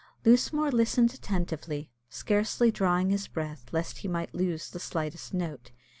Lusmore 0.25 0.71
listened 0.71 1.13
attentively, 1.13 1.91
scarcely 2.09 2.71
drawing 2.71 3.11
his 3.11 3.27
breath 3.27 3.67
lest 3.71 3.99
he 3.99 4.07
might 4.07 4.33
lose 4.33 4.67
the 4.71 4.79
slightest 4.79 5.31
note. 5.31 5.69